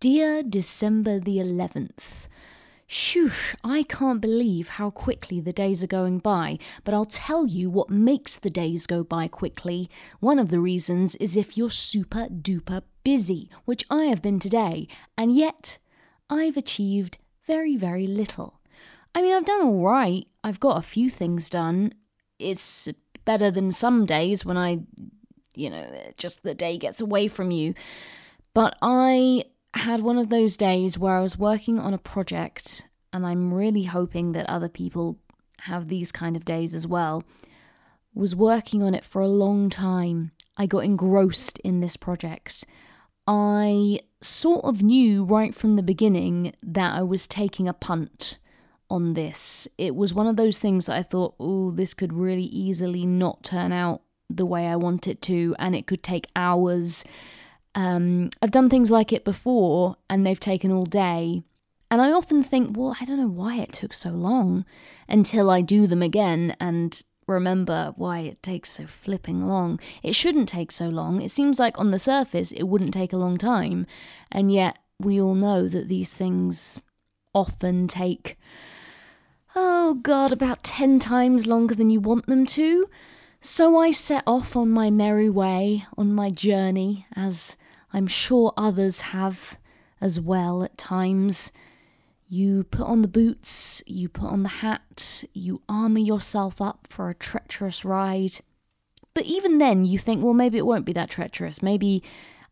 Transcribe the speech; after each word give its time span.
Dear 0.00 0.44
December 0.44 1.18
the 1.18 1.38
11th, 1.38 2.28
Shoosh, 2.88 3.56
I 3.64 3.82
can't 3.82 4.20
believe 4.20 4.68
how 4.68 4.90
quickly 4.90 5.40
the 5.40 5.52
days 5.52 5.82
are 5.82 5.88
going 5.88 6.20
by, 6.20 6.60
but 6.84 6.94
I'll 6.94 7.04
tell 7.04 7.48
you 7.48 7.68
what 7.68 7.90
makes 7.90 8.36
the 8.36 8.48
days 8.48 8.86
go 8.86 9.02
by 9.02 9.26
quickly. 9.26 9.90
One 10.20 10.38
of 10.38 10.50
the 10.50 10.60
reasons 10.60 11.16
is 11.16 11.36
if 11.36 11.58
you're 11.58 11.68
super 11.68 12.28
duper 12.28 12.82
busy, 13.02 13.50
which 13.64 13.84
I 13.90 14.04
have 14.04 14.22
been 14.22 14.38
today, 14.38 14.86
and 15.16 15.34
yet 15.34 15.78
I've 16.30 16.56
achieved 16.56 17.18
very, 17.44 17.76
very 17.76 18.06
little. 18.06 18.60
I 19.16 19.20
mean, 19.20 19.34
I've 19.34 19.46
done 19.46 19.62
all 19.62 19.82
right, 19.82 20.28
I've 20.44 20.60
got 20.60 20.78
a 20.78 20.82
few 20.82 21.10
things 21.10 21.50
done. 21.50 21.92
It's 22.38 22.88
better 23.24 23.50
than 23.50 23.72
some 23.72 24.06
days 24.06 24.44
when 24.44 24.58
I, 24.58 24.78
you 25.56 25.70
know, 25.70 26.12
just 26.16 26.44
the 26.44 26.54
day 26.54 26.78
gets 26.78 27.00
away 27.00 27.26
from 27.26 27.50
you. 27.50 27.74
But 28.54 28.78
I 28.80 29.42
had 29.78 30.00
one 30.00 30.18
of 30.18 30.28
those 30.28 30.56
days 30.56 30.98
where 30.98 31.16
I 31.16 31.20
was 31.20 31.38
working 31.38 31.78
on 31.78 31.94
a 31.94 31.98
project, 31.98 32.88
and 33.12 33.26
I'm 33.26 33.52
really 33.52 33.84
hoping 33.84 34.32
that 34.32 34.48
other 34.48 34.68
people 34.68 35.18
have 35.62 35.86
these 35.86 36.12
kind 36.12 36.36
of 36.36 36.44
days 36.44 36.74
as 36.74 36.86
well. 36.86 37.24
Was 38.14 38.36
working 38.36 38.82
on 38.82 38.94
it 38.94 39.04
for 39.04 39.22
a 39.22 39.28
long 39.28 39.70
time. 39.70 40.32
I 40.56 40.66
got 40.66 40.84
engrossed 40.84 41.58
in 41.60 41.80
this 41.80 41.96
project. 41.96 42.64
I 43.26 44.00
sort 44.20 44.64
of 44.64 44.82
knew 44.82 45.24
right 45.24 45.54
from 45.54 45.76
the 45.76 45.82
beginning 45.82 46.54
that 46.62 46.94
I 46.94 47.02
was 47.02 47.26
taking 47.26 47.68
a 47.68 47.74
punt 47.74 48.38
on 48.90 49.14
this. 49.14 49.68
It 49.76 49.94
was 49.94 50.14
one 50.14 50.26
of 50.26 50.36
those 50.36 50.58
things 50.58 50.86
that 50.86 50.96
I 50.96 51.02
thought, 51.02 51.34
oh, 51.38 51.70
this 51.70 51.94
could 51.94 52.12
really 52.12 52.44
easily 52.44 53.06
not 53.06 53.42
turn 53.42 53.70
out 53.70 54.02
the 54.30 54.46
way 54.46 54.66
I 54.66 54.76
want 54.76 55.06
it 55.06 55.22
to, 55.22 55.54
and 55.58 55.74
it 55.76 55.86
could 55.86 56.02
take 56.02 56.26
hours 56.34 57.04
um, 57.78 58.30
I've 58.42 58.50
done 58.50 58.68
things 58.68 58.90
like 58.90 59.12
it 59.12 59.24
before 59.24 59.94
and 60.10 60.26
they've 60.26 60.40
taken 60.40 60.72
all 60.72 60.84
day. 60.84 61.44
And 61.92 62.02
I 62.02 62.10
often 62.10 62.42
think, 62.42 62.76
well, 62.76 62.96
I 63.00 63.04
don't 63.04 63.18
know 63.20 63.28
why 63.28 63.58
it 63.58 63.72
took 63.72 63.92
so 63.92 64.10
long 64.10 64.64
until 65.08 65.48
I 65.48 65.60
do 65.60 65.86
them 65.86 66.02
again 66.02 66.56
and 66.58 67.00
remember 67.28 67.92
why 67.94 68.20
it 68.20 68.42
takes 68.42 68.72
so 68.72 68.86
flipping 68.86 69.46
long. 69.46 69.78
It 70.02 70.16
shouldn't 70.16 70.48
take 70.48 70.72
so 70.72 70.88
long. 70.88 71.20
It 71.20 71.30
seems 71.30 71.60
like 71.60 71.78
on 71.78 71.92
the 71.92 72.00
surface 72.00 72.50
it 72.50 72.64
wouldn't 72.64 72.92
take 72.92 73.12
a 73.12 73.16
long 73.16 73.36
time. 73.38 73.86
And 74.32 74.50
yet 74.50 74.80
we 74.98 75.20
all 75.20 75.36
know 75.36 75.68
that 75.68 75.86
these 75.86 76.16
things 76.16 76.80
often 77.32 77.86
take, 77.86 78.36
oh 79.54 79.94
God, 79.94 80.32
about 80.32 80.64
10 80.64 80.98
times 80.98 81.46
longer 81.46 81.76
than 81.76 81.90
you 81.90 82.00
want 82.00 82.26
them 82.26 82.44
to. 82.46 82.90
So 83.40 83.78
I 83.78 83.92
set 83.92 84.24
off 84.26 84.56
on 84.56 84.68
my 84.68 84.90
merry 84.90 85.30
way, 85.30 85.84
on 85.96 86.12
my 86.12 86.28
journey, 86.28 87.06
as 87.14 87.56
I'm 87.92 88.06
sure 88.06 88.52
others 88.56 89.00
have 89.00 89.58
as 90.00 90.20
well 90.20 90.62
at 90.62 90.78
times. 90.78 91.52
You 92.28 92.64
put 92.64 92.86
on 92.86 93.02
the 93.02 93.08
boots, 93.08 93.82
you 93.86 94.08
put 94.08 94.30
on 94.30 94.42
the 94.42 94.48
hat, 94.48 95.24
you 95.32 95.62
armour 95.68 95.98
yourself 95.98 96.60
up 96.60 96.86
for 96.86 97.08
a 97.08 97.14
treacherous 97.14 97.84
ride. 97.84 98.40
But 99.14 99.24
even 99.24 99.58
then, 99.58 99.86
you 99.86 99.98
think, 99.98 100.22
well, 100.22 100.34
maybe 100.34 100.58
it 100.58 100.66
won't 100.66 100.84
be 100.84 100.92
that 100.92 101.10
treacherous. 101.10 101.62
Maybe 101.62 102.02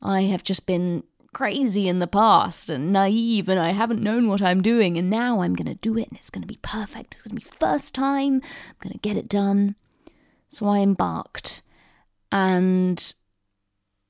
I 0.01 0.23
have 0.23 0.43
just 0.43 0.67
been 0.67 1.05
crazy 1.35 1.87
in 1.87 1.99
the 1.99 2.07
past 2.07 2.71
and 2.71 2.91
naive 2.91 3.51
and 3.51 3.61
I 3.61 3.73
haven't 3.73 4.03
known 4.03 4.29
what 4.29 4.41
I'm 4.41 4.63
doing, 4.63 4.97
and 4.97 5.11
now 5.11 5.43
I'm 5.43 5.55
going 5.55 5.69
to 5.69 5.75
do 5.75 5.99
it 5.99 6.09
and 6.09 6.17
it's 6.17 6.31
going 6.31 6.41
to 6.41 6.49
be 6.49 6.59
perfect. 6.63 7.15
It's 7.15 7.23
going 7.23 7.39
to 7.39 7.45
be 7.45 7.57
first 7.59 7.95
time. 7.95 8.41
I'm 8.43 8.77
going 8.81 8.95
to 8.95 8.99
get 8.99 9.19
it 9.19 9.29
done. 9.29 9.77
So 10.49 10.67
I 10.67 10.79
embarked, 10.79 11.63
and 12.33 13.15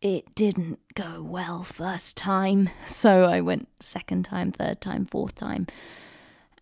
it 0.00 0.34
didn't 0.34 0.78
go 0.94 1.22
well 1.22 1.62
first 1.62 2.16
time. 2.16 2.68
So 2.84 3.24
I 3.24 3.40
went 3.40 3.68
second 3.80 4.24
time, 4.24 4.52
third 4.52 4.80
time, 4.80 5.06
fourth 5.06 5.34
time. 5.34 5.66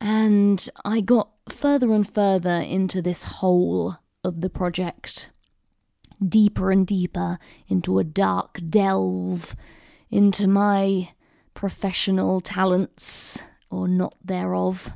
And 0.00 0.68
I 0.84 1.00
got 1.00 1.30
further 1.48 1.92
and 1.92 2.08
further 2.08 2.60
into 2.60 3.02
this 3.02 3.24
hole 3.24 3.96
of 4.22 4.41
the 4.41 4.50
project, 4.50 5.31
deeper 6.26 6.70
and 6.70 6.86
deeper 6.86 7.38
into 7.69 7.98
a 7.98 8.04
dark 8.04 8.60
delve 8.66 9.56
into 10.10 10.47
my 10.47 11.10
professional 11.54 12.41
talents, 12.41 13.42
or 13.70 13.88
not 13.88 14.14
thereof. 14.25 14.92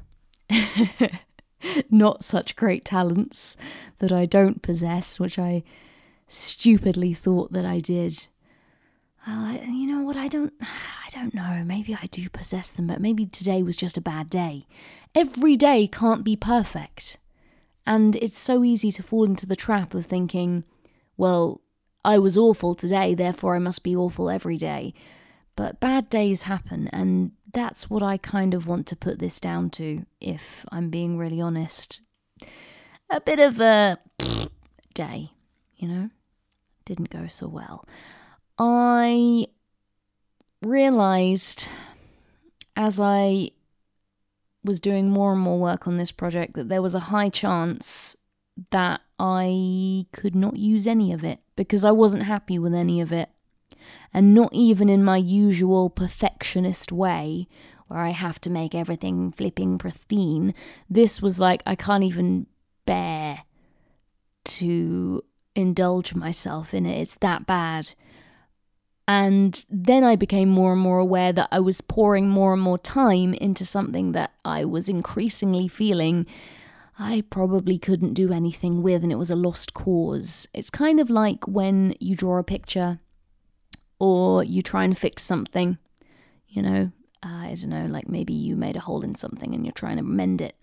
not 1.91 2.23
such 2.23 2.57
great 2.57 2.85
talents 2.85 3.57
that 3.99 4.13
I 4.13 4.27
don't 4.27 4.63
possess, 4.63 5.19
which 5.19 5.39
I 5.39 5.65
stupidly 6.29 7.15
thought 7.15 7.53
that 7.53 7.65
I 7.65 7.81
did. 7.81 8.29
I, 9.27 9.61
you 9.67 9.87
know 9.87 10.03
what? 10.03 10.17
I 10.17 10.29
don't. 10.29 10.53
I 10.61 11.11
don't 11.11 11.35
know. 11.35 11.63
Maybe 11.65 11.95
I 11.95 12.07
do 12.07 12.29
possess 12.29 12.71
them, 12.71 12.87
but 12.87 13.01
maybe 13.01 13.27
today 13.27 13.63
was 13.63 13.77
just 13.77 13.97
a 13.97 14.03
bad 14.03 14.29
day. 14.29 14.67
Every 15.15 15.57
day 15.57 15.87
can't 15.87 16.23
be 16.25 16.37
perfect, 16.37 17.19
and 17.87 18.15
it's 18.17 18.39
so 18.39 18.63
easy 18.63 18.91
to 18.93 19.03
fall 19.03 19.25
into 19.25 19.47
the 19.47 19.57
trap 19.57 19.95
of 19.95 20.07
thinking, 20.07 20.65
"Well, 21.17 21.63
I 22.05 22.19
was 22.19 22.37
awful 22.39 22.75
today, 22.75 23.15
therefore 23.15 23.57
I 23.57 23.59
must 23.59 23.83
be 23.83 23.97
awful 23.97 24.31
every 24.31 24.57
day." 24.57 24.95
But 25.57 25.81
bad 25.81 26.09
days 26.09 26.45
happen, 26.45 26.89
and 26.89 27.33
that's 27.53 27.91
what 27.91 28.03
I 28.03 28.17
kind 28.17 28.55
of 28.55 28.67
want 28.67 28.87
to 28.89 28.97
put 28.97 29.19
this 29.19 29.41
down 29.41 29.71
to, 29.71 30.05
if 30.21 30.65
I'm 30.71 30.91
being 30.91 31.19
really 31.19 31.41
honest. 31.41 32.01
A 33.11 33.21
bit 33.21 33.41
of 33.41 33.59
a 33.59 33.99
day, 34.95 35.33
you 35.77 35.89
know? 35.89 36.11
Didn't 36.89 37.11
go 37.11 37.27
so 37.27 37.47
well. 37.47 37.85
I 38.59 39.49
realized 40.63 41.69
as 42.77 42.99
I 42.99 43.51
was 44.65 44.81
doing 44.81 45.11
more 45.11 45.33
and 45.33 45.41
more 45.43 45.59
work 45.59 45.87
on 45.87 45.99
this 45.99 46.11
project 46.11 46.55
that 46.55 46.71
there 46.71 46.81
was 46.81 46.95
a 46.95 47.11
high 47.13 47.29
chance 47.29 48.17
that 48.71 49.03
I 49.19 50.07
could 50.13 50.35
not 50.35 50.57
use 50.57 50.87
any 50.87 51.13
of 51.13 51.23
it 51.23 51.41
because 51.57 51.85
I 51.85 51.91
wasn't 51.91 52.23
happy 52.23 52.59
with 52.59 52.73
any 52.73 53.03
of 53.03 53.13
it 53.13 53.29
and 54.15 54.33
not 54.33 54.49
even 54.55 54.89
in 54.89 55.05
my 55.05 55.19
usual 55.19 55.91
perfectionist 55.91 56.91
way 56.91 57.49
where 57.89 58.01
I 58.01 58.13
have 58.13 58.41
to 58.41 58.51
make 58.51 58.75
everything 58.75 59.31
flipping 59.31 59.77
pristine. 59.77 60.55
This 60.89 61.21
was 61.21 61.39
like 61.39 61.63
I 61.67 61.75
can't 61.75 62.05
even 62.05 62.47
bear 62.87 63.43
to 64.45 65.23
indulge 65.59 66.15
myself 66.15 66.73
in 66.73 66.87
it. 66.87 67.01
It's 67.01 67.17
that 67.17 67.47
bad. 67.47 67.95
And 69.07 69.65
then 69.71 70.05
I 70.05 70.17
became 70.17 70.51
more 70.51 70.73
and 70.73 70.81
more 70.81 70.99
aware 70.99 71.33
that 71.33 71.49
I 71.51 71.61
was 71.61 71.81
pouring 71.81 72.29
more 72.29 72.53
and 72.53 72.63
more 72.63 72.79
time 72.79 73.33
into 73.35 73.65
something 73.65 74.13
that 74.13 74.33
I 74.45 74.65
was 74.65 74.89
increasingly 74.89 75.67
feeling 75.67 76.27
I 76.99 77.23
probably 77.31 77.79
couldn't 77.79 78.15
do 78.15 78.33
anything 78.33 78.83
with, 78.83 79.05
and 79.05 79.13
it 79.13 79.19
was 79.19 79.31
a 79.31 79.37
lost 79.37 79.73
cause. 79.73 80.49
It's 80.53 80.69
kind 80.69 80.99
of 80.99 81.09
like 81.09 81.47
when 81.47 81.95
you 82.01 82.17
draw 82.17 82.39
a 82.39 82.45
picture 82.45 82.99
or 84.01 84.43
you 84.43 84.63
try 84.63 84.83
and 84.85 84.99
fix 84.99 85.23
something, 85.23 85.79
you 86.49 86.61
know, 86.61 86.91
uh, 87.23 87.29
I 87.29 87.55
don't 87.55 87.71
know, 87.71 87.87
like 87.87 88.09
maybe 88.09 88.33
you 88.33 88.57
made 88.57 88.77
a 88.77 88.81
hole 88.81 89.05
in 89.05 89.15
something 89.15 89.55
and 89.55 89.65
you're 89.65 89.73
trying 89.73 89.99
to 89.99 90.03
mend 90.03 90.41
it. 90.41 90.57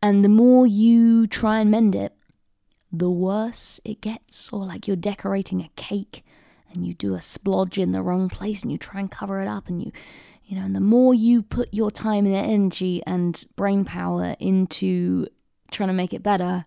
And 0.00 0.24
the 0.24 0.28
more 0.28 0.64
you 0.64 1.26
try 1.26 1.58
and 1.58 1.72
mend 1.72 1.96
it, 1.96 2.12
the 2.92 3.10
worse 3.10 3.80
it 3.84 4.00
gets. 4.00 4.52
Or 4.52 4.64
like 4.64 4.86
you're 4.86 4.96
decorating 4.96 5.60
a 5.60 5.70
cake 5.76 6.24
and 6.72 6.86
you 6.86 6.94
do 6.94 7.14
a 7.14 7.18
splodge 7.18 7.78
in 7.78 7.92
the 7.92 8.02
wrong 8.02 8.28
place 8.28 8.62
and 8.62 8.72
you 8.72 8.78
try 8.78 9.00
and 9.00 9.10
cover 9.10 9.40
it 9.40 9.48
up 9.48 9.68
and 9.68 9.82
you, 9.82 9.92
you 10.44 10.56
know, 10.56 10.64
and 10.64 10.76
the 10.76 10.80
more 10.80 11.14
you 11.14 11.42
put 11.42 11.72
your 11.72 11.90
time 11.90 12.26
and 12.26 12.34
energy 12.34 13.02
and 13.06 13.44
brain 13.56 13.84
power 13.84 14.36
into 14.38 15.26
trying 15.70 15.88
to 15.88 15.94
make 15.94 16.14
it 16.14 16.22
better, 16.22 16.64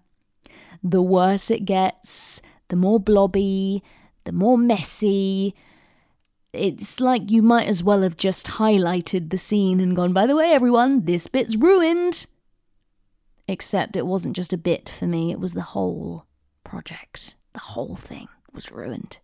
the 0.84 1.02
worse 1.02 1.52
it 1.52 1.66
gets, 1.66 2.42
the 2.70 2.76
more 2.76 3.00
blobby, 3.00 3.84
the 4.24 4.32
more 4.32 4.58
messy, 4.58 5.56
it's 6.54 7.00
like 7.00 7.32
you 7.32 7.42
might 7.42 7.68
as 7.68 7.84
well 7.84 8.02
have 8.02 8.18
just 8.18 8.48
highlighted 8.48 9.30
the 9.30 9.38
scene 9.38 9.80
and 9.80 9.96
gone, 9.96 10.14
by 10.14 10.28
the 10.28 10.36
way, 10.36 10.52
everyone, 10.52 11.06
this 11.06 11.28
bit's 11.28 11.56
ruined. 11.56 12.28
Except 13.52 13.98
it 13.98 14.06
wasn't 14.06 14.38
just 14.38 14.54
a 14.54 14.58
bit 14.58 14.88
for 14.88 15.06
me, 15.08 15.30
it 15.30 15.40
was 15.40 15.52
the 15.52 15.62
whole 15.62 16.26
project. 16.64 17.36
The 17.52 17.60
whole 17.60 17.98
thing 17.98 18.30
was 18.54 18.72
ruined. 18.72 19.20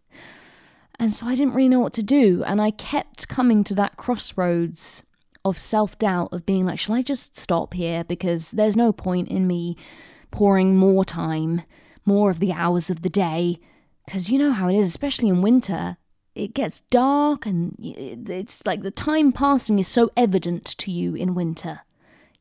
And 0.99 1.13
so 1.13 1.27
I 1.27 1.35
didn't 1.35 1.53
really 1.53 1.69
know 1.69 1.79
what 1.79 1.93
to 1.93 2.03
do. 2.03 2.43
And 2.43 2.61
I 2.61 2.71
kept 2.71 3.29
coming 3.29 3.63
to 3.63 3.75
that 3.75 3.95
crossroads 3.95 5.05
of 5.45 5.57
self 5.57 5.97
doubt, 5.97 6.33
of 6.33 6.45
being 6.45 6.65
like, 6.65 6.77
shall 6.77 6.95
I 6.95 7.03
just 7.03 7.37
stop 7.37 7.73
here? 7.73 8.03
Because 8.03 8.51
there's 8.51 8.75
no 8.75 8.91
point 8.91 9.29
in 9.29 9.47
me 9.47 9.77
pouring 10.29 10.75
more 10.75 11.05
time, 11.05 11.61
more 12.05 12.29
of 12.29 12.41
the 12.41 12.51
hours 12.51 12.89
of 12.89 13.03
the 13.03 13.09
day. 13.09 13.59
Because 14.03 14.29
you 14.29 14.37
know 14.37 14.51
how 14.51 14.67
it 14.67 14.75
is, 14.75 14.87
especially 14.87 15.29
in 15.29 15.41
winter 15.41 15.95
it 16.35 16.53
gets 16.53 16.81
dark 16.81 17.47
and 17.47 17.75
it's 17.79 18.63
like 18.63 18.83
the 18.83 18.91
time 18.91 19.31
passing 19.31 19.79
is 19.79 19.87
so 19.87 20.11
evident 20.15 20.65
to 20.65 20.91
you 20.91 21.15
in 21.15 21.33
winter. 21.33 21.79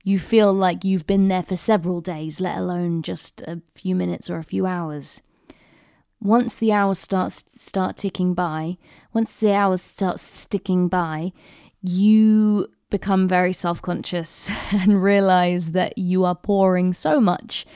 You 0.07 0.21
feel 0.21 0.53
like 0.53 0.85
you've 0.85 1.09
been 1.09 1.27
there 1.27 1.43
for 1.43 1.57
several 1.57 2.01
days, 2.01 2.41
let 2.41 2.57
alone 2.57 3.03
just 3.03 3.41
a 3.41 3.61
few 3.75 3.97
minutes 3.97 4.31
or 4.31 4.39
a 4.39 4.45
few 4.45 4.65
hours. 4.65 5.21
Once 6.21 6.55
the 6.55 6.71
hours 6.71 7.01
start 7.01 7.33
start 7.33 7.97
ticking 7.97 8.33
by, 8.33 8.79
once 9.13 9.35
the 9.35 9.53
hours 9.53 9.83
start 9.83 10.21
sticking 10.21 10.87
by, 10.87 11.33
you 11.83 12.69
become 12.89 13.27
very 13.27 13.53
self 13.53 13.83
conscious 13.83 14.49
and 14.71 15.03
realize 15.03 15.73
that 15.73 15.99
you 15.99 16.25
are 16.25 16.37
pouring 16.37 16.93
so 16.93 17.21
much 17.21 17.67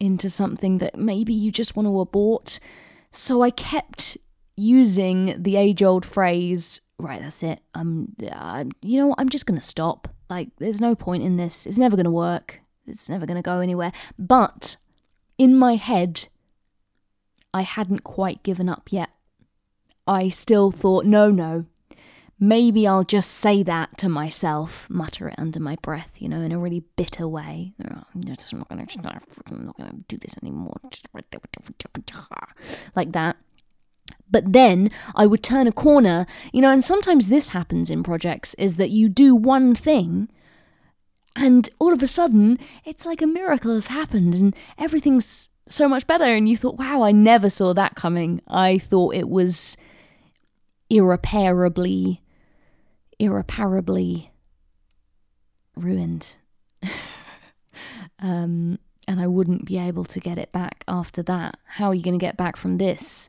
into 0.00 0.30
something 0.30 0.78
that 0.78 0.96
maybe 0.96 1.34
you 1.34 1.52
just 1.52 1.76
want 1.76 1.86
to 1.86 2.00
abort. 2.00 2.60
So 3.10 3.42
I 3.42 3.50
kept 3.50 4.16
using 4.56 5.34
the 5.36 5.56
age 5.56 5.82
old 5.82 6.06
phrase, 6.06 6.80
right, 6.98 7.20
that's 7.20 7.42
it. 7.42 7.60
I'm, 7.74 8.14
uh, 8.32 8.64
you 8.80 8.96
know, 8.96 9.14
I'm 9.18 9.28
just 9.28 9.44
going 9.44 9.60
to 9.60 9.66
stop. 9.66 10.08
Like, 10.28 10.48
there's 10.58 10.80
no 10.80 10.94
point 10.94 11.22
in 11.22 11.36
this. 11.36 11.66
It's 11.66 11.78
never 11.78 11.96
going 11.96 12.04
to 12.04 12.10
work. 12.10 12.60
It's 12.86 13.08
never 13.08 13.26
going 13.26 13.36
to 13.36 13.42
go 13.42 13.60
anywhere. 13.60 13.92
But 14.18 14.76
in 15.38 15.56
my 15.56 15.76
head, 15.76 16.28
I 17.52 17.62
hadn't 17.62 18.04
quite 18.04 18.42
given 18.42 18.68
up 18.68 18.90
yet. 18.90 19.10
I 20.06 20.28
still 20.28 20.70
thought, 20.70 21.06
no, 21.06 21.30
no, 21.30 21.66
maybe 22.38 22.86
I'll 22.86 23.04
just 23.04 23.30
say 23.30 23.62
that 23.62 23.96
to 23.98 24.08
myself, 24.08 24.88
mutter 24.90 25.28
it 25.28 25.38
under 25.38 25.60
my 25.60 25.76
breath, 25.80 26.20
you 26.20 26.28
know, 26.28 26.40
in 26.40 26.52
a 26.52 26.58
really 26.58 26.84
bitter 26.96 27.26
way. 27.26 27.72
Oh, 27.82 28.02
I'm 28.14 28.24
just 28.24 28.52
not 28.52 28.68
gonna, 28.68 28.86
not 29.50 29.76
gonna 29.76 29.94
do 30.08 30.18
this 30.18 30.36
anymore. 30.42 30.76
Like 32.94 33.12
that. 33.12 33.36
But 34.30 34.52
then 34.52 34.90
I 35.14 35.26
would 35.26 35.42
turn 35.42 35.66
a 35.66 35.72
corner, 35.72 36.26
you 36.52 36.60
know, 36.60 36.70
and 36.70 36.84
sometimes 36.84 37.28
this 37.28 37.50
happens 37.50 37.90
in 37.90 38.02
projects 38.02 38.54
is 38.54 38.76
that 38.76 38.90
you 38.90 39.08
do 39.08 39.36
one 39.36 39.74
thing 39.74 40.28
and 41.36 41.68
all 41.78 41.92
of 41.92 42.02
a 42.02 42.06
sudden 42.06 42.58
it's 42.84 43.06
like 43.06 43.20
a 43.20 43.26
miracle 43.26 43.74
has 43.74 43.88
happened 43.88 44.34
and 44.34 44.56
everything's 44.78 45.50
so 45.66 45.88
much 45.88 46.06
better. 46.06 46.24
And 46.24 46.48
you 46.48 46.56
thought, 46.56 46.78
wow, 46.78 47.02
I 47.02 47.12
never 47.12 47.50
saw 47.50 47.72
that 47.74 47.96
coming. 47.96 48.40
I 48.48 48.78
thought 48.78 49.14
it 49.14 49.28
was 49.28 49.76
irreparably, 50.90 52.22
irreparably 53.18 54.32
ruined. 55.76 56.36
um, 58.18 58.78
and 59.08 59.20
I 59.20 59.26
wouldn't 59.26 59.66
be 59.66 59.78
able 59.78 60.04
to 60.04 60.20
get 60.20 60.38
it 60.38 60.52
back 60.52 60.84
after 60.86 61.22
that. 61.24 61.58
How 61.64 61.88
are 61.88 61.94
you 61.94 62.02
going 62.02 62.18
to 62.18 62.24
get 62.24 62.36
back 62.36 62.56
from 62.56 62.78
this? 62.78 63.28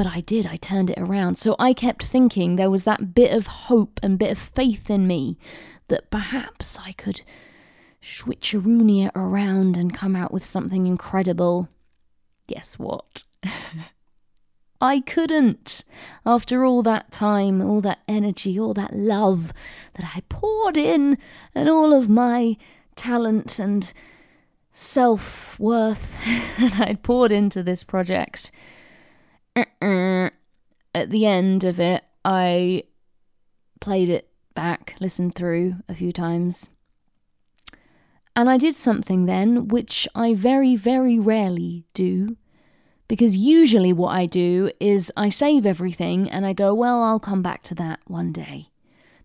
But 0.00 0.06
I 0.06 0.20
did, 0.22 0.46
I 0.46 0.56
turned 0.56 0.88
it 0.88 0.96
around. 0.96 1.36
So 1.36 1.54
I 1.58 1.74
kept 1.74 2.06
thinking 2.06 2.56
there 2.56 2.70
was 2.70 2.84
that 2.84 3.14
bit 3.14 3.34
of 3.34 3.46
hope 3.46 4.00
and 4.02 4.18
bit 4.18 4.30
of 4.30 4.38
faith 4.38 4.88
in 4.88 5.06
me 5.06 5.36
that 5.88 6.08
perhaps 6.08 6.78
I 6.78 6.92
could 6.92 7.20
switcheroonie 8.00 9.04
it 9.04 9.12
around 9.14 9.76
and 9.76 9.92
come 9.92 10.16
out 10.16 10.32
with 10.32 10.42
something 10.42 10.86
incredible. 10.86 11.68
Guess 12.46 12.78
what? 12.78 13.24
I 14.80 15.00
couldn't. 15.00 15.84
After 16.24 16.64
all 16.64 16.82
that 16.84 17.12
time, 17.12 17.60
all 17.60 17.82
that 17.82 17.98
energy, 18.08 18.58
all 18.58 18.72
that 18.72 18.94
love 18.94 19.52
that 19.96 20.16
I 20.16 20.22
poured 20.30 20.78
in, 20.78 21.18
and 21.54 21.68
all 21.68 21.92
of 21.92 22.08
my 22.08 22.56
talent 22.96 23.58
and 23.58 23.92
self 24.72 25.60
worth 25.60 26.24
that 26.58 26.88
I'd 26.88 27.02
poured 27.02 27.32
into 27.32 27.62
this 27.62 27.84
project, 27.84 28.50
uh-uh. 29.56 30.30
at 30.94 31.10
the 31.10 31.26
end 31.26 31.64
of 31.64 31.80
it, 31.80 32.04
I 32.24 32.84
played 33.80 34.08
it 34.08 34.28
back, 34.54 34.94
listened 35.00 35.34
through 35.34 35.76
a 35.88 35.94
few 35.94 36.12
times. 36.12 36.70
And 38.36 38.48
I 38.48 38.58
did 38.58 38.74
something 38.74 39.26
then 39.26 39.68
which 39.68 40.06
I 40.14 40.34
very, 40.34 40.76
very 40.76 41.18
rarely 41.18 41.84
do 41.94 42.36
because 43.10 43.36
usually 43.36 43.92
what 43.92 44.14
I 44.14 44.26
do 44.26 44.70
is 44.78 45.10
I 45.16 45.30
save 45.30 45.66
everything 45.66 46.30
and 46.30 46.46
I 46.46 46.52
go, 46.52 46.72
well, 46.72 47.02
I'll 47.02 47.18
come 47.18 47.42
back 47.42 47.64
to 47.64 47.74
that 47.74 47.98
one 48.06 48.30
day. 48.30 48.68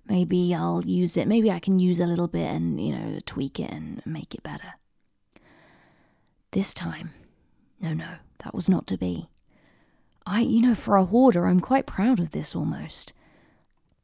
Maybe 0.08 0.56
I'll 0.56 0.84
use 0.84 1.18
it. 1.18 1.28
Maybe 1.28 1.52
I 1.52 1.60
can 1.60 1.78
use 1.78 2.00
a 2.00 2.08
little 2.08 2.28
bit 2.28 2.50
and, 2.50 2.82
you 2.82 2.96
know, 2.96 3.20
tweak 3.28 3.60
it 3.60 3.70
and 3.70 4.02
make 4.04 4.34
it 4.34 4.42
better. 4.42 4.74
This 6.50 6.74
time, 6.74 7.12
no, 7.80 7.94
no, 7.94 8.16
that 8.44 8.56
was 8.56 8.68
not 8.68 8.88
to 8.88 8.98
be. 8.98 9.30
I, 10.26 10.42
you 10.42 10.62
know, 10.62 10.76
for 10.76 10.96
a 10.96 11.06
hoarder, 11.06 11.46
I'm 11.46 11.60
quite 11.60 11.86
proud 11.86 12.20
of 12.20 12.32
this 12.32 12.56
almost. 12.56 13.14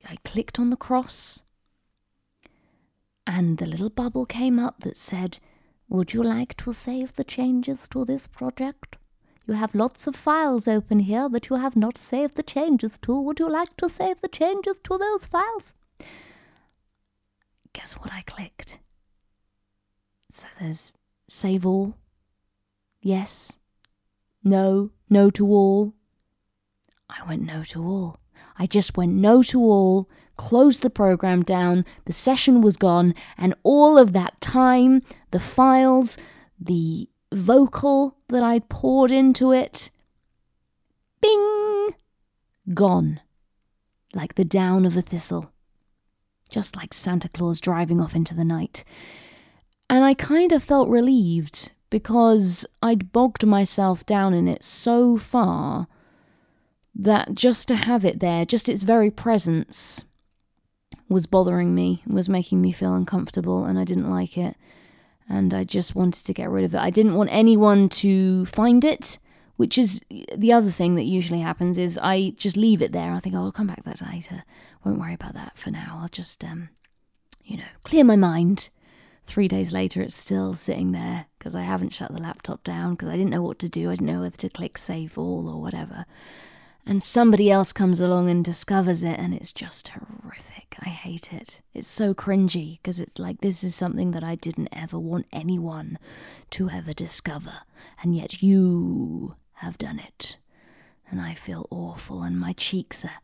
I 0.07 0.17
clicked 0.23 0.59
on 0.59 0.69
the 0.69 0.77
cross, 0.77 1.43
and 3.25 3.57
the 3.57 3.65
little 3.65 3.89
bubble 3.89 4.25
came 4.25 4.59
up 4.59 4.81
that 4.81 4.97
said, 4.97 5.39
Would 5.89 6.13
you 6.13 6.23
like 6.23 6.55
to 6.57 6.73
save 6.73 7.13
the 7.13 7.23
changes 7.23 7.87
to 7.89 8.05
this 8.05 8.27
project? 8.27 8.97
You 9.47 9.55
have 9.55 9.73
lots 9.73 10.05
of 10.07 10.15
files 10.15 10.67
open 10.67 10.99
here 10.99 11.27
that 11.29 11.49
you 11.49 11.55
have 11.55 11.75
not 11.75 11.97
saved 11.97 12.35
the 12.35 12.43
changes 12.43 12.99
to. 12.99 13.19
Would 13.19 13.39
you 13.39 13.49
like 13.49 13.75
to 13.77 13.89
save 13.89 14.21
the 14.21 14.27
changes 14.27 14.79
to 14.83 14.97
those 14.97 15.25
files? 15.25 15.75
Guess 17.73 17.93
what 17.93 18.13
I 18.13 18.21
clicked? 18.21 18.79
So 20.29 20.47
there's 20.59 20.93
save 21.27 21.65
all, 21.65 21.95
yes, 23.01 23.59
no, 24.43 24.91
no 25.09 25.29
to 25.31 25.47
all. 25.47 25.93
I 27.11 27.27
went 27.27 27.43
no 27.43 27.63
to 27.65 27.83
all. 27.83 28.19
I 28.57 28.65
just 28.65 28.97
went 28.97 29.13
no 29.13 29.41
to 29.43 29.59
all, 29.59 30.09
closed 30.37 30.81
the 30.81 30.89
program 30.89 31.43
down, 31.43 31.85
the 32.05 32.13
session 32.13 32.61
was 32.61 32.77
gone, 32.77 33.13
and 33.37 33.53
all 33.63 33.97
of 33.97 34.13
that 34.13 34.39
time, 34.41 35.01
the 35.31 35.39
files, 35.39 36.17
the 36.59 37.09
vocal 37.33 38.17
that 38.29 38.43
I'd 38.43 38.69
poured 38.69 39.11
into 39.11 39.51
it. 39.51 39.91
Bing! 41.21 41.95
Gone. 42.73 43.19
Like 44.13 44.35
the 44.35 44.45
down 44.45 44.85
of 44.85 44.95
a 44.95 45.01
thistle. 45.01 45.51
Just 46.49 46.75
like 46.75 46.93
Santa 46.93 47.29
Claus 47.29 47.61
driving 47.61 48.01
off 48.01 48.15
into 48.15 48.35
the 48.35 48.45
night. 48.45 48.83
And 49.89 50.03
I 50.03 50.13
kind 50.13 50.51
of 50.51 50.63
felt 50.63 50.89
relieved 50.89 51.71
because 51.89 52.65
I'd 52.81 53.11
bogged 53.11 53.45
myself 53.45 54.05
down 54.05 54.33
in 54.33 54.47
it 54.47 54.63
so 54.63 55.17
far 55.17 55.87
that 56.95 57.33
just 57.33 57.67
to 57.69 57.75
have 57.75 58.05
it 58.05 58.19
there, 58.19 58.45
just 58.45 58.69
its 58.69 58.83
very 58.83 59.11
presence, 59.11 60.05
was 61.09 61.25
bothering 61.25 61.75
me, 61.75 62.03
was 62.07 62.29
making 62.29 62.61
me 62.61 62.71
feel 62.71 62.93
uncomfortable, 62.93 63.65
and 63.65 63.77
I 63.77 63.83
didn't 63.83 64.09
like 64.09 64.37
it 64.37 64.55
and 65.31 65.53
I 65.53 65.63
just 65.63 65.95
wanted 65.95 66.25
to 66.25 66.33
get 66.33 66.49
rid 66.49 66.65
of 66.65 66.75
it. 66.75 66.79
I 66.79 66.89
didn't 66.89 67.15
want 67.15 67.29
anyone 67.31 67.87
to 67.89 68.45
find 68.45 68.83
it, 68.83 69.17
which 69.55 69.77
is 69.77 70.01
the 70.35 70.51
other 70.51 70.69
thing 70.69 70.95
that 70.95 71.05
usually 71.05 71.39
happens 71.39 71.77
is 71.77 71.97
I 72.01 72.33
just 72.37 72.57
leave 72.57 72.81
it 72.81 72.91
there. 72.91 73.13
I 73.13 73.19
think 73.19 73.35
oh, 73.35 73.39
I'll 73.39 73.51
come 73.51 73.67
back 73.67 73.83
that 73.83 74.01
later. 74.01 74.43
Won't 74.83 74.99
worry 74.99 75.13
about 75.13 75.33
that 75.33 75.57
for 75.57 75.71
now. 75.71 75.99
I'll 76.01 76.09
just 76.09 76.43
um, 76.43 76.69
you 77.43 77.57
know, 77.57 77.71
clear 77.83 78.03
my 78.03 78.17
mind. 78.17 78.69
Three 79.23 79.47
days 79.47 79.71
later, 79.71 80.01
it's 80.01 80.15
still 80.15 80.53
sitting 80.53 80.91
there 80.91 81.27
because 81.37 81.55
I 81.55 81.61
haven't 81.61 81.93
shut 81.93 82.11
the 82.11 82.21
laptop 82.21 82.63
down 82.63 82.95
because 82.95 83.07
I 83.07 83.15
didn't 83.15 83.29
know 83.29 83.43
what 83.43 83.59
to 83.59 83.69
do. 83.69 83.89
I 83.89 83.93
didn't 83.93 84.07
know 84.07 84.21
whether 84.21 84.35
to 84.37 84.49
click 84.49 84.77
save 84.77 85.17
all 85.17 85.47
or 85.47 85.61
whatever 85.61 86.05
and 86.85 87.01
somebody 87.01 87.51
else 87.51 87.73
comes 87.73 87.99
along 87.99 88.29
and 88.29 88.43
discovers 88.43 89.03
it 89.03 89.19
and 89.19 89.33
it's 89.33 89.53
just 89.53 89.89
horrific. 89.89 90.75
I 90.79 90.89
hate 90.89 91.31
it. 91.31 91.61
It's 91.73 91.87
so 91.87 92.13
cringy 92.13 92.79
because 92.81 92.99
it's 92.99 93.19
like 93.19 93.41
this 93.41 93.63
is 93.63 93.75
something 93.75 94.11
that 94.11 94.23
I 94.23 94.35
didn't 94.35 94.69
ever 94.71 94.97
want 94.97 95.27
anyone 95.31 95.99
to 96.51 96.69
ever 96.69 96.93
discover, 96.93 97.53
and 98.01 98.15
yet 98.15 98.41
you 98.41 99.35
have 99.55 99.77
done 99.77 99.99
it. 99.99 100.37
And 101.09 101.21
I 101.21 101.33
feel 101.33 101.67
awful, 101.69 102.23
and 102.23 102.39
my 102.39 102.53
cheeks 102.53 103.05
are 103.05 103.19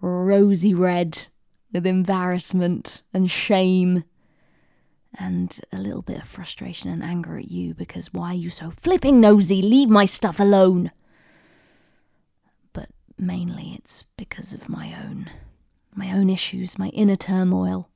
rosy 0.00 0.74
red 0.74 1.28
with 1.72 1.86
embarrassment 1.86 3.02
and 3.12 3.30
shame 3.30 4.04
and 5.18 5.60
a 5.72 5.78
little 5.78 6.02
bit 6.02 6.20
of 6.22 6.28
frustration 6.28 6.90
and 6.90 7.02
anger 7.02 7.36
at 7.36 7.50
you 7.50 7.74
because 7.74 8.12
why 8.12 8.30
are 8.30 8.34
you 8.34 8.50
so 8.50 8.70
flipping 8.70 9.20
nosy? 9.20 9.62
Leave 9.62 9.88
my 9.88 10.04
stuff 10.04 10.40
alone 10.40 10.90
mainly 13.18 13.74
it's 13.78 14.04
because 14.16 14.52
of 14.52 14.68
my 14.68 14.94
own 15.04 15.30
my 15.96 16.12
own 16.12 16.28
issues, 16.28 16.78
my 16.78 16.88
inner 16.88 17.16
turmoil. 17.16 17.88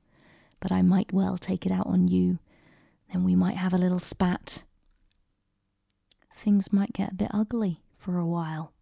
But 0.59 0.71
I 0.71 0.81
might 0.81 1.13
well 1.13 1.37
take 1.37 1.65
it 1.65 1.71
out 1.71 1.87
on 1.87 2.07
you. 2.07 2.39
Then 3.11 3.23
we 3.23 3.35
might 3.35 3.57
have 3.57 3.73
a 3.73 3.77
little 3.77 3.99
spat. 3.99 4.63
Things 6.35 6.73
might 6.73 6.93
get 6.93 7.11
a 7.11 7.15
bit 7.15 7.31
ugly 7.31 7.81
for 7.97 8.17
a 8.17 8.25
while. 8.25 8.73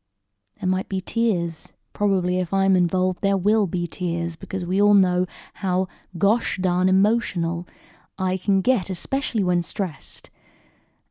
There 0.60 0.69
might 0.69 0.89
be 0.89 1.01
tears. 1.01 1.74
Probably 1.93 2.39
if 2.39 2.53
I'm 2.53 2.75
involved, 2.75 3.19
there 3.22 3.38
will 3.38 3.67
be 3.67 3.88
tears 3.88 4.36
because 4.36 4.65
we 4.65 4.81
all 4.81 4.93
know 4.93 5.25
how 5.55 5.88
gosh 6.17 6.58
darn 6.62 6.88
emotional 6.88 7.67
I 8.17 8.38
can 8.38 8.62
get, 8.62 8.89
especially 8.89 9.43
when 9.43 9.62
stressed. 9.62 10.29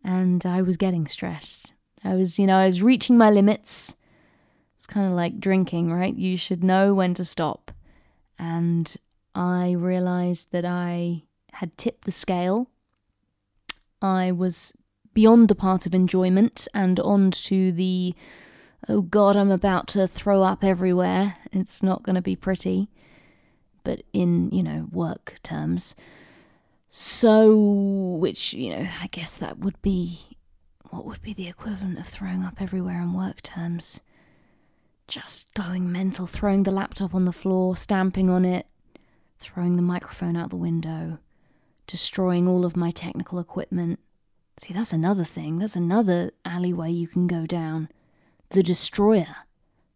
And 0.03 0.47
I 0.47 0.63
was 0.63 0.77
getting 0.77 1.07
stressed. 1.07 1.75
I 2.05 2.15
was, 2.15 2.39
you 2.39 2.47
know, 2.47 2.57
I 2.57 2.69
was 2.69 2.83
reaching 2.83 3.19
my 3.19 3.31
limits 3.31 3.97
it's 4.79 4.87
kind 4.87 5.09
of 5.09 5.13
like 5.15 5.41
drinking, 5.41 5.93
right? 5.93 6.15
You 6.15 6.37
should 6.37 6.63
know 6.63 6.95
when 6.95 7.13
to 7.15 7.25
stop. 7.25 7.73
And 8.39 8.97
I 9.35 9.73
realized 9.73 10.53
that 10.53 10.65
I 10.65 11.25
had 11.55 11.77
tipped 11.77 12.05
the 12.05 12.13
scale. 12.13 12.71
I 14.01 14.31
was 14.31 14.73
beyond 15.15 15.49
the 15.49 15.57
part 15.57 15.85
of 15.85 15.97
enjoyment 15.97 16.69
and 16.73 17.01
on 17.01 17.33
to 17.33 17.73
the 17.73 18.15
oh 18.89 19.03
god, 19.03 19.35
I'm 19.37 19.51
about 19.51 19.89
to 19.89 20.07
throw 20.07 20.45
up 20.45 20.63
everywhere. 20.63 21.35
It's 21.51 21.83
not 21.83 22.05
going 22.05 22.15
to 22.15 22.23
be 22.23 22.37
pretty. 22.37 22.89
but 23.83 24.03
in, 24.13 24.51
you 24.51 24.63
know, 24.63 24.87
work 24.93 25.39
terms. 25.43 25.97
So, 26.91 27.57
which, 28.21 28.53
you 28.55 28.71
know, 28.77 28.87
I 29.03 29.07
guess 29.09 29.37
that 29.39 29.59
would 29.59 29.81
be 29.83 30.37
what 30.91 31.05
would 31.05 31.23
be 31.23 31.35
the 31.35 31.49
equivalent 31.49 31.99
of 31.99 32.07
throwing 32.07 32.43
up 32.45 32.61
everywhere 32.63 33.01
in 33.03 33.13
work 33.13 33.43
terms? 33.43 34.03
Just 35.09 35.53
going 35.55 35.91
mental, 35.91 36.27
throwing 36.27 36.65
the 36.65 36.71
laptop 36.71 37.15
on 37.15 37.25
the 37.25 37.33
floor, 37.33 37.75
stamping 37.75 38.29
on 38.29 38.45
it, 38.45 38.67
throwing 39.39 39.77
the 39.77 39.83
microphone 39.83 40.37
out 40.37 40.51
the 40.51 40.57
window, 40.57 41.19
destroying 41.87 42.47
all 42.47 42.67
of 42.67 42.77
my 42.77 42.91
technical 42.91 43.39
equipment. 43.39 44.01
See, 44.59 44.75
that's 44.75 44.93
another 44.93 45.25
thing. 45.25 45.59
That's 45.59 45.77
another 45.77 46.33
alleyway 46.45 46.91
you 46.91 47.09
can 47.09 47.27
go 47.27 47.47
down. 47.47 47.89
The 48.51 48.63
destroyer. 48.63 49.35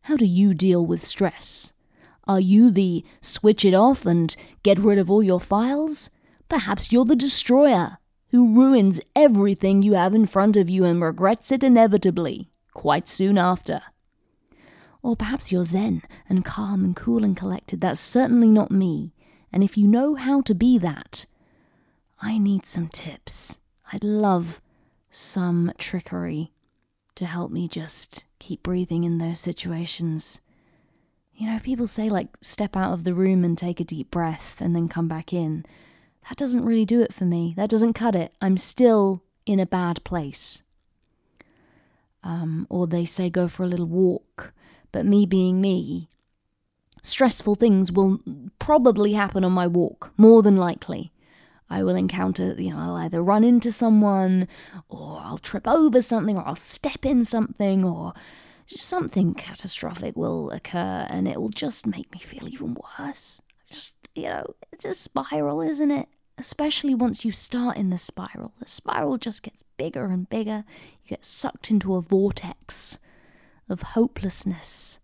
How 0.03 0.17
do 0.17 0.25
you 0.25 0.55
deal 0.55 0.87
with 0.87 1.03
stress? 1.03 1.75
Are 2.27 2.41
you 2.41 2.71
the 2.71 3.05
switch 3.21 3.67
it 3.67 3.75
off 3.75 4.07
and 4.07 4.35
get 4.63 4.79
rid 4.79 4.99
of 4.99 5.11
all 5.11 5.23
your 5.23 5.41
files? 5.41 6.09
Perhaps 6.49 6.91
you're 6.91 7.05
the 7.05 7.15
destroyer 7.15 7.99
who 8.31 8.55
ruins 8.55 8.99
everything 9.15 9.83
you 9.83 9.93
have 9.93 10.15
in 10.15 10.25
front 10.25 10.57
of 10.57 10.71
you 10.71 10.87
and 10.87 11.03
regrets 11.03 11.53
it 11.53 11.63
inevitably, 11.63 12.49
quite 12.73 13.09
soon 13.09 13.37
after. 13.37 13.83
Or 15.03 15.17
perhaps 15.17 15.51
you're 15.51 15.65
zen 15.65 16.03
and 16.29 16.45
calm 16.45 16.85
and 16.85 16.95
cool 16.95 17.25
and 17.25 17.37
collected. 17.37 17.81
That's 17.81 18.01
certainly 18.01 18.49
not 18.49 18.71
me. 18.71 19.13
And 19.53 19.65
if 19.65 19.77
you 19.77 19.87
know 19.87 20.15
how 20.15 20.41
to 20.43 20.55
be 20.55 20.79
that, 20.79 21.27
I 22.21 22.39
need 22.39 22.65
some 22.65 22.89
tips. 22.89 23.59
I'd 23.93 24.05
love 24.05 24.61
some 25.11 25.73
trickery 25.77 26.53
to 27.17 27.27
help 27.27 27.51
me 27.51 27.69
just 27.69 28.25
keep 28.39 28.63
breathing 28.63 29.05
in 29.05 29.19
those 29.19 29.41
situations. 29.41 30.41
You 31.35 31.49
know, 31.49 31.59
people 31.59 31.87
say, 31.87 32.09
like, 32.09 32.29
step 32.41 32.77
out 32.77 32.93
of 32.93 33.05
the 33.05 33.15
room 33.15 33.45
and 33.45 33.59
take 33.59 33.81
a 33.81 33.85
deep 33.85 34.11
breath 34.11 34.61
and 34.61 34.75
then 34.75 34.89
come 34.89 35.09
back 35.09 35.33
in 35.33 35.67
that 36.29 36.39
doesn't 36.39 36.65
really 36.65 36.85
do 36.85 37.01
it 37.01 37.13
for 37.13 37.25
me. 37.25 37.55
That 37.57 37.71
doesn't 37.71 37.95
cut 37.95 38.15
it. 38.15 38.35
I'm 38.41 38.57
still 38.57 39.23
in 39.45 39.59
a 39.59 39.67
bad 39.67 40.03
place. 40.05 40.63
Um, 42.23 42.67
or 42.71 42.87
they 42.87 43.05
say 43.05 43.29
go 43.29 43.49
for 43.49 43.65
a 43.65 43.69
little 43.69 43.87
walk. 43.87 44.53
But 44.93 45.07
me 45.07 45.27
being 45.27 45.61
me, 45.61 46.09
stressful 47.03 47.57
things 47.57 47.91
will 47.91 48.21
probably 48.59 49.15
happen 49.15 49.45
on 49.45 49.53
my 49.53 49.67
walk, 49.67 50.13
more 50.17 50.43
than 50.43 50.57
likely. 50.57 51.13
I 51.71 51.83
will 51.83 51.97
encounter, 51.97 52.55
you 52.59 52.71
know, 52.71 52.79
I'll 52.79 52.97
either 52.97 53.23
run 53.23 53.45
into 53.45 53.73
someone, 53.73 54.47
or 54.91 55.21
I'll 55.25 55.39
trip 55.39 55.67
over 55.67 56.03
something, 56.03 56.37
or 56.37 56.47
I'll 56.47 56.55
step 56.55 57.07
in 57.07 57.25
something, 57.25 57.83
or 57.85 58.13
something 58.67 59.33
catastrophic 59.33 60.15
will 60.15 60.51
occur, 60.51 61.07
and 61.09 61.27
it 61.27 61.41
will 61.41 61.49
just 61.49 61.87
make 61.87 62.13
me 62.13 62.19
feel 62.19 62.47
even 62.49 62.77
worse. 62.99 63.41
Just 63.71 63.97
you 64.15 64.25
know, 64.25 64.55
it's 64.71 64.85
a 64.85 64.93
spiral, 64.93 65.63
isn't 65.63 65.91
it? 65.91 66.09
Especially 66.37 66.95
once 66.95 67.25
you 67.25 67.31
start 67.31 67.79
in 67.79 67.89
the 67.89 67.99
spiral. 67.99 68.53
The 68.59 68.69
spiral 68.69 69.17
just 69.17 69.43
gets 69.43 69.65
bigger 69.79 70.07
and 70.07 70.29
bigger. 70.29 70.65
You 71.03 71.09
get 71.09 71.25
sucked 71.25 71.71
into 71.71 71.95
a 71.95 72.03
vortex 72.03 72.99
of 73.69 73.83
hopelessness. 73.83 75.01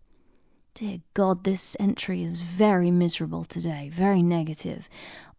Dear 0.73 0.99
God, 1.13 1.43
this 1.43 1.75
entry 1.79 2.23
is 2.23 2.39
very 2.39 2.91
miserable 2.91 3.43
today, 3.43 3.89
very 3.91 4.21
negative. 4.21 4.87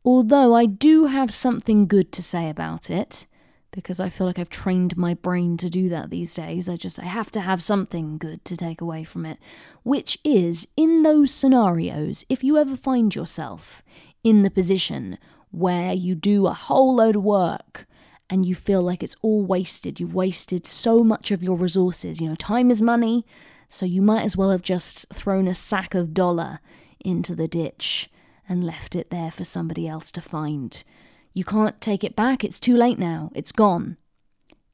Although 0.04 0.54
I 0.54 0.66
do 0.66 1.06
have 1.06 1.32
something 1.32 1.86
good 1.86 2.12
to 2.12 2.22
say 2.22 2.48
about 2.48 2.90
it 2.90 3.26
because 3.72 4.00
I 4.00 4.08
feel 4.08 4.26
like 4.26 4.38
I've 4.38 4.50
trained 4.50 4.96
my 4.96 5.14
brain 5.14 5.56
to 5.58 5.68
do 5.68 5.88
that 5.90 6.10
these 6.10 6.34
days. 6.34 6.68
I 6.68 6.76
just 6.76 6.98
I 6.98 7.04
have 7.04 7.30
to 7.32 7.40
have 7.40 7.62
something 7.62 8.18
good 8.18 8.44
to 8.46 8.56
take 8.56 8.80
away 8.80 9.04
from 9.04 9.24
it, 9.24 9.38
which 9.82 10.18
is 10.24 10.66
in 10.76 11.02
those 11.02 11.32
scenarios, 11.32 12.24
if 12.28 12.42
you 12.42 12.58
ever 12.58 12.76
find 12.76 13.14
yourself 13.14 13.82
in 14.24 14.42
the 14.42 14.50
position 14.50 15.18
where 15.50 15.92
you 15.92 16.14
do 16.14 16.46
a 16.46 16.52
whole 16.52 16.96
load 16.96 17.16
of 17.16 17.24
work 17.24 17.86
and 18.30 18.46
you 18.46 18.54
feel 18.54 18.80
like 18.80 19.02
it's 19.02 19.16
all 19.20 19.44
wasted, 19.44 20.00
you've 20.00 20.14
wasted 20.14 20.64
so 20.64 21.04
much 21.04 21.30
of 21.30 21.42
your 21.42 21.56
resources, 21.56 22.20
you 22.20 22.28
know, 22.28 22.36
time 22.36 22.70
is 22.70 22.80
money, 22.80 23.26
so 23.68 23.84
you 23.84 24.00
might 24.00 24.22
as 24.22 24.36
well 24.36 24.50
have 24.50 24.62
just 24.62 25.08
thrown 25.12 25.46
a 25.48 25.54
sack 25.54 25.94
of 25.94 26.14
dollar 26.14 26.60
into 27.00 27.34
the 27.34 27.48
ditch 27.48 28.08
and 28.48 28.64
left 28.64 28.96
it 28.96 29.10
there 29.10 29.30
for 29.30 29.44
somebody 29.44 29.86
else 29.86 30.10
to 30.12 30.20
find. 30.20 30.84
You 31.32 31.44
can't 31.44 31.80
take 31.80 32.02
it 32.02 32.16
back. 32.16 32.42
It's 32.42 32.58
too 32.58 32.76
late 32.76 32.98
now. 32.98 33.30
It's 33.34 33.52
gone. 33.52 33.96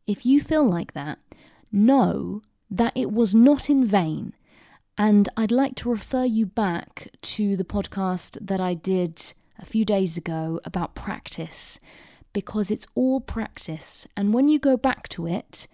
If 0.06 0.24
you 0.24 0.40
feel 0.40 0.68
like 0.68 0.92
that, 0.92 1.18
know 1.70 2.42
that 2.70 2.92
it 2.94 3.10
was 3.12 3.34
not 3.34 3.68
in 3.68 3.84
vain. 3.84 4.32
And 4.96 5.28
I'd 5.36 5.52
like 5.52 5.74
to 5.76 5.90
refer 5.90 6.24
you 6.24 6.46
back 6.46 7.08
to 7.20 7.56
the 7.56 7.64
podcast 7.64 8.38
that 8.46 8.60
I 8.60 8.72
did 8.72 9.34
a 9.58 9.66
few 9.66 9.84
days 9.84 10.16
ago 10.16 10.58
about 10.64 10.94
practice, 10.94 11.78
because 12.36 12.70
it's 12.70 12.86
all 12.94 13.20
practice. 13.20 14.06
And 14.14 14.34
when 14.34 14.50
you 14.50 14.58
go 14.58 14.76
back 14.76 15.08
to 15.10 15.26
it, 15.26 15.66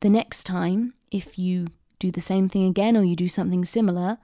the 0.00 0.08
next 0.08 0.44
time, 0.44 0.94
if 1.10 1.38
you 1.38 1.66
do 1.98 2.12
the 2.12 2.20
same 2.20 2.48
thing 2.48 2.64
again 2.66 2.96
or 2.96 3.02
you 3.02 3.16
do 3.16 3.26
something 3.26 3.64
similar, 3.64 4.18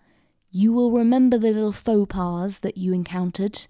you 0.51 0.73
will 0.73 0.93
remember 0.93 1.39
the 1.39 1.51
little 1.51 1.73
faux 1.73 2.07
pas 2.15 2.61
that 2.61 2.77
you 2.77 2.93
encountered 2.93 3.67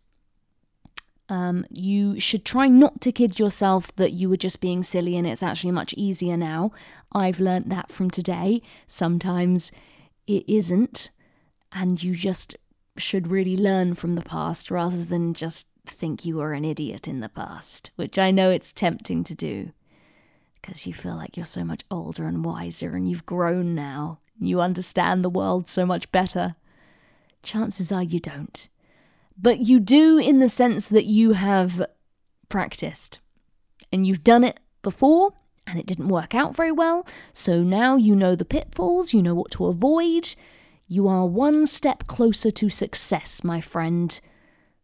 um, 1.30 1.64
you 1.70 2.18
should 2.18 2.44
try 2.44 2.66
not 2.66 3.00
to 3.02 3.12
kid 3.12 3.38
yourself 3.38 3.94
that 3.94 4.12
you 4.12 4.28
were 4.28 4.36
just 4.36 4.60
being 4.60 4.82
silly 4.82 5.16
and 5.16 5.26
it's 5.26 5.44
actually 5.44 5.70
much 5.70 5.94
easier 5.96 6.36
now. 6.36 6.72
I've 7.12 7.38
learnt 7.38 7.68
that 7.68 7.88
from 7.88 8.10
today. 8.10 8.62
Sometimes 8.88 9.70
it 10.26 10.44
isn't, 10.48 11.10
and 11.72 12.02
you 12.02 12.16
just 12.16 12.56
should 13.00 13.28
really 13.28 13.56
learn 13.56 13.94
from 13.94 14.14
the 14.14 14.22
past 14.22 14.70
rather 14.70 15.02
than 15.02 15.34
just 15.34 15.68
think 15.84 16.24
you 16.24 16.36
were 16.36 16.52
an 16.52 16.64
idiot 16.64 17.08
in 17.08 17.20
the 17.20 17.28
past, 17.28 17.90
which 17.96 18.18
I 18.18 18.30
know 18.30 18.50
it's 18.50 18.72
tempting 18.72 19.24
to 19.24 19.34
do 19.34 19.72
because 20.60 20.86
you 20.86 20.92
feel 20.92 21.16
like 21.16 21.36
you're 21.36 21.46
so 21.46 21.64
much 21.64 21.84
older 21.90 22.26
and 22.26 22.44
wiser 22.44 22.94
and 22.94 23.08
you've 23.08 23.26
grown 23.26 23.74
now. 23.74 24.18
You 24.38 24.60
understand 24.60 25.24
the 25.24 25.30
world 25.30 25.68
so 25.68 25.84
much 25.84 26.12
better. 26.12 26.54
Chances 27.42 27.90
are 27.90 28.02
you 28.02 28.20
don't 28.20 28.68
but 29.40 29.60
you 29.60 29.80
do 29.80 30.18
in 30.18 30.38
the 30.38 30.48
sense 30.48 30.88
that 30.88 31.04
you 31.04 31.32
have 31.32 31.86
practiced 32.48 33.20
and 33.92 34.06
you've 34.06 34.24
done 34.24 34.44
it 34.44 34.60
before 34.82 35.32
and 35.66 35.78
it 35.78 35.86
didn't 35.86 36.08
work 36.08 36.34
out 36.34 36.54
very 36.54 36.72
well. 36.72 37.06
So 37.32 37.62
now 37.62 37.96
you 37.96 38.14
know 38.14 38.34
the 38.34 38.44
pitfalls, 38.44 39.14
you 39.14 39.22
know 39.22 39.34
what 39.34 39.50
to 39.52 39.66
avoid. 39.66 40.34
You 40.92 41.06
are 41.06 41.24
one 41.24 41.68
step 41.68 42.08
closer 42.08 42.50
to 42.50 42.68
success, 42.68 43.44
my 43.44 43.60
friend. 43.60 44.20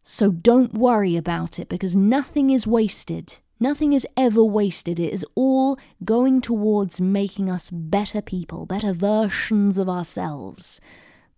So 0.03 0.31
don't 0.31 0.73
worry 0.73 1.17
about 1.17 1.59
it 1.59 1.67
because 1.67 1.97
nothing 1.97 2.49
is 2.49 2.65
wasted. 2.65 3.41
Nothing 3.59 3.91
is 3.91 4.07
ever 4.15 4.41
wasted. 4.41 5.01
It 5.01 5.11
is 5.11 5.25
all 5.35 5.77
going 6.05 6.39
towards 6.39 7.01
making 7.01 7.49
us 7.49 7.69
better 7.69 8.21
people, 8.21 8.65
better 8.65 8.93
versions 8.93 9.77
of 9.77 9.89
ourselves. 9.89 10.79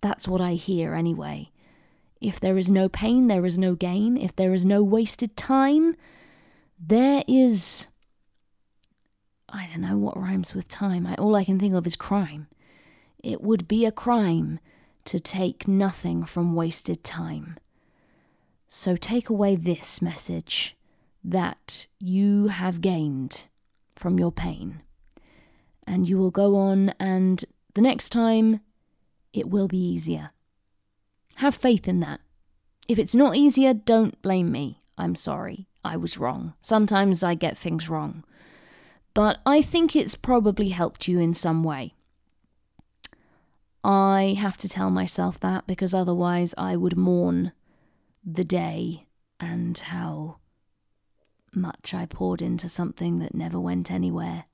That's 0.01 0.27
what 0.27 0.39
I 0.39 0.53
hear 0.53 0.93
anyway. 0.93 1.49
If 2.21 2.39
there 2.39 2.55
is 2.55 2.69
no 2.69 2.89
pain, 2.89 3.25
there 3.25 3.47
is 3.47 3.57
no 3.57 3.73
gain. 3.73 4.17
If 4.17 4.35
there 4.35 4.53
is 4.53 4.65
no 4.67 4.83
wasted 4.83 5.35
time, 5.35 5.95
there 6.79 7.23
is. 7.27 7.87
I 9.51 9.67
don't 9.73 9.81
know 9.81 9.97
what 9.97 10.15
rhymes 10.15 10.53
with 10.53 10.67
time. 10.67 11.07
I, 11.07 11.15
all 11.15 11.35
I 11.35 11.43
can 11.43 11.57
think 11.57 11.73
of 11.73 11.87
is 11.87 11.95
crime. 11.95 12.49
It 13.23 13.41
would 13.41 13.67
be 13.67 13.85
a 13.85 13.91
crime 13.91 14.59
to 15.05 15.19
take 15.19 15.67
nothing 15.67 16.23
from 16.23 16.55
wasted 16.55 17.03
time. 17.03 17.57
So 18.67 18.95
take 18.95 19.29
away 19.29 19.55
this 19.55 20.01
message 20.01 20.77
that 21.23 21.87
you 21.99 22.47
have 22.47 22.81
gained 22.81 23.47
from 23.95 24.19
your 24.19 24.31
pain. 24.31 24.83
And 25.87 26.07
you 26.07 26.17
will 26.17 26.31
go 26.31 26.55
on, 26.55 26.93
and 26.99 27.43
the 27.73 27.81
next 27.81 28.09
time 28.09 28.61
it 29.33 29.49
will 29.49 29.67
be 29.67 29.77
easier. 29.77 30.31
Have 31.35 31.55
faith 31.55 31.87
in 31.87 31.99
that. 32.01 32.21
If 32.87 32.99
it's 32.99 33.15
not 33.15 33.35
easier, 33.35 33.73
don't 33.73 34.21
blame 34.21 34.51
me. 34.51 34.81
I'm 34.97 35.15
sorry. 35.15 35.67
I 35.83 35.97
was 35.97 36.17
wrong. 36.17 36.53
Sometimes 36.59 37.23
I 37.23 37.33
get 37.33 37.57
things 37.57 37.89
wrong. 37.89 38.23
But 39.13 39.39
I 39.45 39.61
think 39.61 39.95
it's 39.95 40.15
probably 40.15 40.69
helped 40.69 41.07
you 41.07 41.19
in 41.19 41.33
some 41.33 41.63
way. 41.63 41.95
I 43.83 44.35
have 44.37 44.57
to 44.57 44.69
tell 44.69 44.89
myself 44.89 45.39
that 45.39 45.67
because 45.67 45.93
otherwise 45.93 46.53
I 46.57 46.75
would 46.75 46.97
mourn 46.97 47.53
the 48.25 48.43
day 48.43 49.07
and 49.39 49.77
how 49.77 50.37
much 51.53 51.93
I 51.93 52.05
poured 52.05 52.41
into 52.41 52.67
something 52.69 53.19
that 53.19 53.33
never 53.33 53.59
went 53.59 53.89
anywhere. 53.89 54.45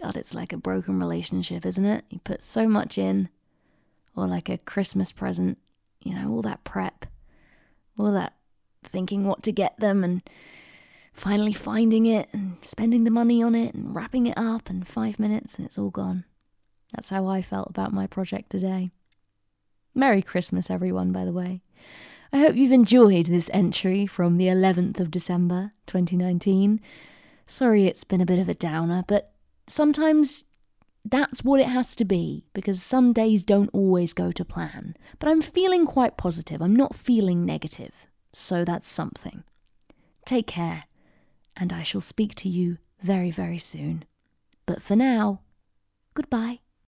God, 0.00 0.16
it's 0.16 0.34
like 0.34 0.52
a 0.52 0.58
broken 0.58 1.00
relationship, 1.00 1.64
isn't 1.66 1.84
it? 1.84 2.04
You 2.10 2.20
put 2.20 2.42
so 2.42 2.68
much 2.68 2.98
in, 2.98 3.30
or 4.14 4.26
like 4.26 4.48
a 4.48 4.58
Christmas 4.58 5.10
present 5.10 5.58
you 6.02 6.14
know, 6.14 6.30
all 6.30 6.42
that 6.42 6.64
prep, 6.64 7.06
all 7.98 8.12
that 8.12 8.34
thinking 8.82 9.24
what 9.24 9.42
to 9.42 9.52
get 9.52 9.78
them 9.78 10.04
and 10.04 10.22
finally 11.12 11.52
finding 11.52 12.06
it 12.06 12.28
and 12.32 12.56
spending 12.62 13.04
the 13.04 13.10
money 13.10 13.42
on 13.42 13.54
it 13.54 13.74
and 13.74 13.94
wrapping 13.94 14.26
it 14.26 14.38
up 14.38 14.70
in 14.70 14.82
five 14.82 15.18
minutes 15.18 15.56
and 15.56 15.66
it's 15.66 15.78
all 15.78 15.90
gone. 15.90 16.24
That's 16.94 17.10
how 17.10 17.26
I 17.26 17.42
felt 17.42 17.70
about 17.70 17.92
my 17.92 18.06
project 18.06 18.50
today. 18.50 18.90
Merry 19.94 20.22
Christmas, 20.22 20.70
everyone, 20.70 21.12
by 21.12 21.24
the 21.24 21.32
way. 21.32 21.62
I 22.32 22.38
hope 22.38 22.56
you've 22.56 22.72
enjoyed 22.72 23.26
this 23.26 23.50
entry 23.52 24.06
from 24.06 24.36
the 24.36 24.46
11th 24.46 25.00
of 25.00 25.10
December 25.10 25.70
2019. 25.86 26.80
Sorry 27.46 27.86
it's 27.86 28.04
been 28.04 28.20
a 28.20 28.26
bit 28.26 28.38
of 28.38 28.48
a 28.48 28.54
downer, 28.54 29.04
but 29.08 29.32
sometimes 29.66 30.44
that's 31.04 31.42
what 31.42 31.60
it 31.60 31.68
has 31.68 31.96
to 31.96 32.04
be 32.04 32.44
because 32.52 32.82
some 32.82 33.12
days 33.12 33.44
don't 33.44 33.70
always 33.72 34.12
go 34.12 34.30
to 34.30 34.44
plan. 34.44 34.94
But 35.18 35.30
I'm 35.30 35.40
feeling 35.40 35.86
quite 35.86 36.18
positive. 36.18 36.60
I'm 36.60 36.76
not 36.76 36.94
feeling 36.94 37.46
negative. 37.46 38.06
So 38.32 38.64
that's 38.64 38.88
something. 38.88 39.44
Take 40.26 40.46
care, 40.46 40.82
and 41.56 41.72
I 41.72 41.82
shall 41.82 42.02
speak 42.02 42.34
to 42.36 42.48
you 42.48 42.76
very, 43.00 43.30
very 43.30 43.58
soon. 43.58 44.04
But 44.66 44.82
for 44.82 44.94
now, 44.94 45.40
goodbye. 46.12 46.60